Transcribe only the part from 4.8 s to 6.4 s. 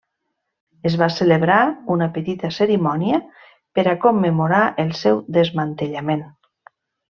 el seu desmantellament.